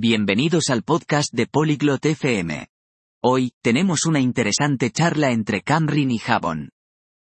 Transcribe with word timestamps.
Bienvenidos 0.00 0.70
al 0.70 0.84
podcast 0.84 1.34
de 1.34 1.48
Polyglot 1.48 2.06
FM. 2.06 2.68
Hoy, 3.20 3.50
tenemos 3.64 4.06
una 4.06 4.20
interesante 4.20 4.92
charla 4.92 5.32
entre 5.32 5.62
Camrin 5.62 6.12
y 6.12 6.18
Javon. 6.18 6.70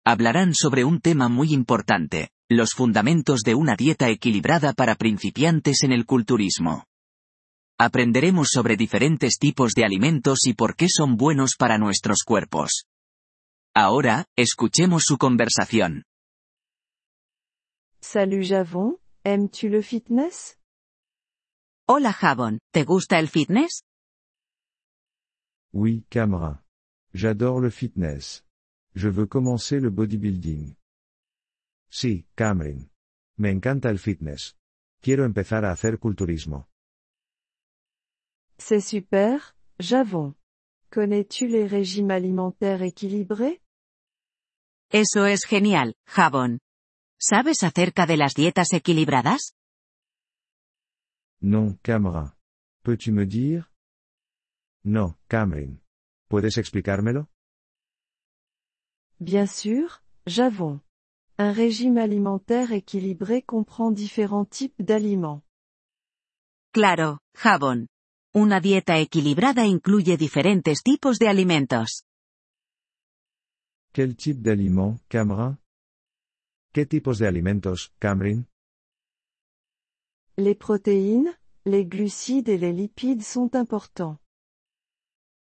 Hablarán 0.04 0.54
sobre 0.54 0.84
un 0.84 1.00
tema 1.00 1.28
muy 1.28 1.54
importante, 1.54 2.30
los 2.50 2.72
fundamentos 2.72 3.42
de 3.42 3.54
una 3.54 3.76
dieta 3.76 4.08
equilibrada 4.08 4.72
para 4.72 4.96
principiantes 4.96 5.84
en 5.84 5.92
el 5.92 6.04
culturismo. 6.04 6.86
Aprenderemos 7.78 8.48
sobre 8.50 8.76
diferentes 8.76 9.38
tipos 9.38 9.74
de 9.74 9.84
alimentos 9.84 10.40
y 10.44 10.54
por 10.54 10.74
qué 10.74 10.88
son 10.88 11.16
buenos 11.16 11.52
para 11.56 11.78
nuestros 11.78 12.24
cuerpos. 12.24 12.86
Ahora, 13.72 14.26
escuchemos 14.34 15.04
su 15.06 15.16
conversación. 15.16 16.02
Salut 18.00 18.44
Javon, 18.44 18.96
aimes-tu 19.22 19.68
le 19.68 19.80
fitness 19.80 20.56
Hola 21.86 22.14
Javon, 22.14 22.60
¿te 22.72 22.82
gusta 22.84 23.18
el 23.18 23.28
fitness? 23.28 23.82
Oui, 25.70 26.06
Camera. 26.08 26.64
J'adore 27.12 27.60
le 27.60 27.70
fitness. 27.70 28.42
Je 28.94 29.10
veux 29.10 29.26
commencer 29.26 29.80
le 29.80 29.90
bodybuilding. 29.90 30.76
Sí, 31.90 32.26
Cameron. 32.36 32.90
Me 33.36 33.50
encanta 33.50 33.90
el 33.90 33.98
fitness. 33.98 34.56
Quiero 35.02 35.26
empezar 35.26 35.66
a 35.66 35.72
hacer 35.72 35.98
culturismo. 35.98 36.68
C'est 38.56 38.80
super, 38.80 39.54
Javon. 39.78 40.36
Connais-tu 40.90 41.48
les 41.48 41.66
régimes 41.66 42.12
alimentaires 42.12 42.80
équilibrés? 42.80 43.60
Eso 44.90 45.26
es 45.26 45.44
genial, 45.44 45.96
Javon. 46.06 46.60
¿Sabes 47.20 47.62
acerca 47.62 48.06
de 48.06 48.16
las 48.16 48.34
dietas 48.34 48.72
equilibradas? 48.72 49.53
Non, 51.44 51.78
Camera. 51.82 52.34
Peux-tu 52.82 53.12
me 53.12 53.26
dire 53.26 53.70
No, 54.82 55.18
Cameron. 55.28 55.82
¿Puedes 56.26 56.56
explicármelo? 56.56 57.28
Bien 59.18 59.46
sûr, 59.46 60.02
Javon. 60.26 60.80
Un 61.36 61.52
régime 61.52 61.98
alimentaire 61.98 62.72
équilibré 62.72 63.42
comprend 63.42 63.90
différents 63.90 64.46
types 64.46 64.80
d'aliments. 64.80 65.42
Claro, 66.72 67.18
Javon. 67.34 67.88
Una 68.34 68.58
dieta 68.58 68.98
equilibrada 68.98 69.66
incluye 69.66 70.16
diferentes 70.16 70.82
tipos 70.82 71.18
de 71.18 71.28
alimentos. 71.28 72.04
Quel 73.92 74.16
type 74.16 74.40
d'aliments, 74.40 74.98
Camera 75.08 75.58
¿Qué 76.72 76.86
tipos 76.86 77.18
de 77.18 77.28
alimentos, 77.28 77.92
Cameron? 77.98 78.48
Les 80.36 80.56
protéines, 80.56 81.32
les 81.64 81.86
glucides 81.86 82.48
et 82.48 82.58
les 82.58 82.72
lipides 82.72 83.22
sont 83.22 83.54
importants. 83.54 84.18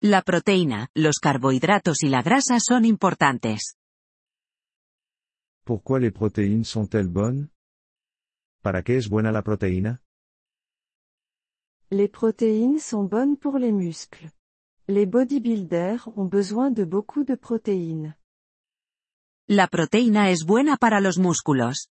La 0.00 0.22
proteína, 0.22 0.86
los 0.94 1.18
carbohidratos 1.18 2.04
y 2.04 2.08
la 2.08 2.22
grasa 2.22 2.60
son 2.60 2.84
importantes. 2.84 3.74
Pourquoi 5.64 5.98
les 5.98 6.12
protéines 6.12 6.62
sont-elles 6.62 7.08
bonnes? 7.08 7.48
¿Para 8.62 8.84
qué 8.84 8.96
es 8.96 9.08
buena 9.08 9.32
la 9.32 9.42
proteína? 9.42 10.00
Les 11.90 12.08
protéines 12.08 12.78
sont 12.78 13.08
bonnes 13.08 13.36
pour 13.36 13.58
les 13.58 13.72
muscles. 13.72 14.30
Les 14.86 15.06
bodybuilders 15.06 16.06
ont 16.16 16.28
besoin 16.28 16.70
de 16.70 16.84
beaucoup 16.84 17.24
de 17.24 17.34
protéines. 17.34 18.14
La 19.48 19.66
proteína 19.66 20.30
es 20.30 20.44
buena 20.44 20.76
para 20.76 21.00
los 21.00 21.18
músculos. 21.18 21.88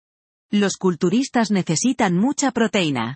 Los 0.55 0.77
culturistas 0.77 1.49
necesitan 1.49 2.15
mucha 2.15 2.51
proteína. 2.51 3.15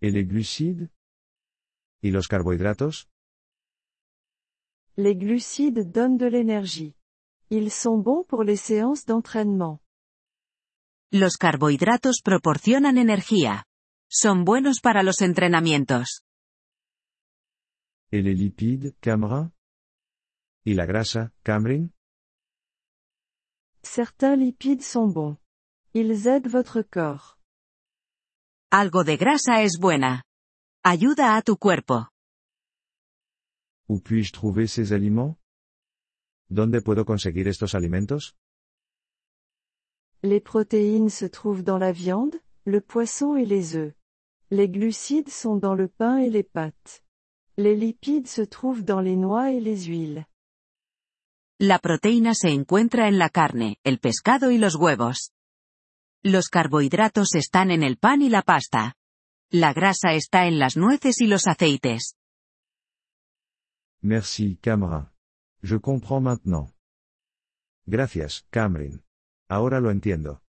¿Y 0.00 0.10
les 0.10 0.26
glucides? 0.26 0.90
¿Y 2.02 2.10
los 2.10 2.26
carbohidratos? 2.26 3.08
Les 4.96 5.16
glucides 5.16 5.92
donnent 5.92 6.18
de 6.18 6.26
l'énergie. 6.26 6.96
Ils 7.48 7.70
sont 7.70 8.02
bons 8.02 8.26
pour 8.26 8.42
les 8.42 8.60
séances 8.60 9.06
d'entraînement. 9.06 9.80
Los 11.12 11.36
carbohidratos 11.36 12.22
proporcionan 12.24 12.98
energía. 12.98 13.66
Son 14.10 14.44
buenos 14.44 14.80
para 14.80 15.04
los 15.04 15.20
entrenamientos. 15.22 16.24
¿Y 18.10 18.20
les 18.22 18.36
lipides, 18.36 18.96
Camera 18.98 19.52
¿Y 20.64 20.74
la 20.74 20.86
grasa, 20.86 21.32
Cameron 21.44 21.95
Certains 23.88 24.34
lipides 24.34 24.82
sont 24.82 25.06
bons. 25.06 25.36
Ils 25.94 26.26
aident 26.26 26.48
votre 26.48 26.82
corps. 26.82 27.38
Algo 28.72 29.04
de 29.04 29.14
grasa 29.16 29.62
es 29.62 29.78
buena. 29.78 30.24
Ayuda 30.82 31.36
a 31.36 31.40
tu 31.40 31.56
cuerpo. 31.56 32.04
Où 33.88 34.00
puis-je 34.00 34.32
trouver 34.32 34.66
ces 34.66 34.92
aliments? 34.92 35.36
¿Dónde 36.50 36.82
puedo 36.82 37.04
conseguir 37.04 37.46
estos 37.46 37.76
alimentos? 37.76 38.34
Les 40.24 40.40
protéines 40.40 41.08
se 41.08 41.26
trouvent 41.26 41.62
dans 41.62 41.78
la 41.78 41.92
viande, 41.92 42.34
le 42.64 42.80
poisson 42.80 43.36
et 43.36 43.46
les 43.46 43.76
œufs. 43.76 43.94
Les 44.50 44.68
glucides 44.68 45.30
sont 45.30 45.56
dans 45.56 45.76
le 45.76 45.86
pain 45.86 46.18
et 46.18 46.28
les 46.28 46.42
pâtes. 46.42 47.04
Les 47.56 47.76
lipides 47.76 48.26
se 48.26 48.42
trouvent 48.42 48.84
dans 48.84 49.00
les 49.00 49.16
noix 49.16 49.52
et 49.52 49.60
les 49.60 49.84
huiles. 49.84 50.26
La 51.58 51.78
proteína 51.78 52.34
se 52.34 52.48
encuentra 52.50 53.08
en 53.08 53.18
la 53.18 53.30
carne, 53.30 53.78
el 53.82 53.98
pescado 53.98 54.50
y 54.50 54.58
los 54.58 54.74
huevos. 54.74 55.32
Los 56.22 56.48
carbohidratos 56.48 57.34
están 57.34 57.70
en 57.70 57.82
el 57.82 57.96
pan 57.96 58.20
y 58.20 58.28
la 58.28 58.42
pasta. 58.42 58.94
La 59.50 59.72
grasa 59.72 60.12
está 60.12 60.46
en 60.48 60.58
las 60.58 60.76
nueces 60.76 61.20
y 61.22 61.26
los 61.26 61.46
aceites. 61.46 62.14
Merci, 64.02 64.58
Camera. 64.58 65.14
Je 65.62 65.78
comprends 65.80 66.22
maintenant. 66.22 66.74
Gracias, 67.86 68.44
Cameron. 68.50 69.02
Ahora 69.48 69.80
lo 69.80 69.90
entiendo. 69.90 70.42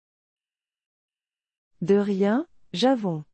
De 1.78 2.02
rien, 2.02 2.48
Javon. 2.72 3.26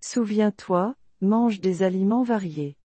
Souviens-toi, 0.00 0.94
mange 1.20 1.60
des 1.60 1.82
aliments 1.82 2.24
variés. 2.24 2.76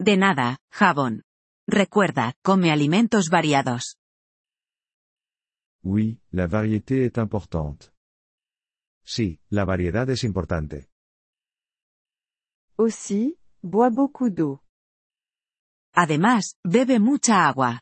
De 0.00 0.16
nada, 0.16 0.58
Javon. 0.72 1.22
Recuerda, 1.66 2.34
come 2.42 2.70
alimentos 2.70 3.30
variados. 3.30 3.96
Oui, 5.82 6.20
la 6.30 6.46
variété 6.46 7.04
est 7.04 7.18
importante. 7.18 7.92
Sí, 9.04 9.40
la 9.50 9.64
variedad 9.64 10.08
es 10.10 10.24
importante. 10.24 10.88
Aussi, 12.76 13.38
bois 13.62 13.90
beaucoup 13.90 14.30
d'eau. 14.30 14.60
Además, 15.94 16.56
bebe 16.64 16.98
mucha 16.98 17.46
agua. 17.48 17.80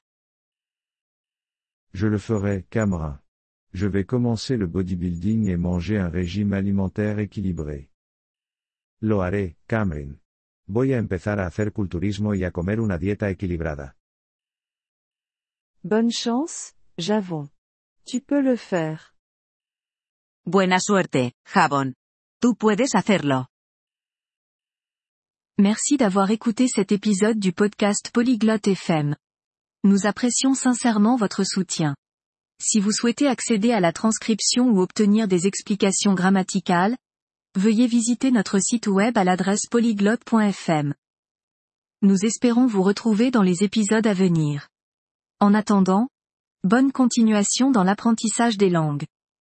Je 1.92 2.06
le 2.08 2.18
ferai, 2.18 2.64
Camera. 2.68 3.22
Je 3.72 3.86
vais 3.88 4.04
commencer 4.04 4.56
le 4.56 4.66
bodybuilding 4.66 5.48
et 5.48 5.56
manger 5.56 5.98
un 5.98 6.08
régime 6.08 6.52
alimentaire 6.52 7.18
équilibré. 7.18 7.90
Lo 9.00 9.22
haré, 9.22 9.56
Cameron. 9.66 10.21
Voy 10.66 10.92
a 10.92 10.98
empezar 10.98 11.40
a 11.40 11.46
hacer 11.46 11.72
culturismo 11.72 12.34
y 12.34 12.44
a 12.44 12.50
comer 12.50 12.80
una 12.80 12.98
dieta 12.98 13.28
equilibrada. 13.30 13.96
Bonne 15.82 16.10
chance, 16.10 16.74
Javon. 16.96 17.50
Tu 18.04 18.20
peux 18.20 18.42
le 18.42 18.56
faire. 18.56 19.12
Buena 20.44 20.78
suerte, 20.78 21.32
Javon. 21.44 21.94
Tú 22.40 22.54
puedes 22.56 22.94
hacerlo. 22.94 23.46
Merci 25.58 25.96
d'avoir 25.96 26.30
écouté 26.30 26.66
cet 26.68 26.92
épisode 26.92 27.38
du 27.38 27.52
podcast 27.52 28.10
Polyglotte 28.12 28.68
FM. 28.68 29.16
Nous 29.84 30.06
apprécions 30.06 30.54
sincèrement 30.54 31.16
votre 31.16 31.44
soutien. 31.44 31.94
Si 32.60 32.78
vous 32.78 32.92
souhaitez 32.92 33.26
accéder 33.26 33.72
à 33.72 33.80
la 33.80 33.92
transcription 33.92 34.70
ou 34.70 34.80
obtenir 34.80 35.26
des 35.26 35.46
explications 35.48 36.14
grammaticales, 36.14 36.96
veuillez 37.54 37.86
visiter 37.86 38.30
notre 38.30 38.58
site 38.58 38.86
web 38.86 39.18
à 39.18 39.24
l'adresse 39.24 39.66
polyglotte.fm. 39.70 40.94
Nous 42.00 42.24
espérons 42.24 42.66
vous 42.66 42.82
retrouver 42.82 43.30
dans 43.30 43.42
les 43.42 43.62
épisodes 43.62 44.06
à 44.06 44.14
venir. 44.14 44.68
En 45.38 45.54
attendant, 45.54 46.08
bonne 46.64 46.92
continuation 46.92 47.70
dans 47.70 47.84
l'apprentissage 47.84 48.56
des 48.56 48.70
langues. 48.70 49.04